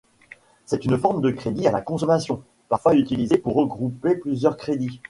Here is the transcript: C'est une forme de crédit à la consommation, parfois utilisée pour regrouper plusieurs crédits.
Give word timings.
C'est 0.65 0.83
une 0.85 0.97
forme 0.97 1.21
de 1.21 1.29
crédit 1.29 1.67
à 1.67 1.71
la 1.71 1.81
consommation, 1.81 2.41
parfois 2.69 2.95
utilisée 2.95 3.37
pour 3.37 3.53
regrouper 3.53 4.15
plusieurs 4.15 4.57
crédits. 4.57 4.99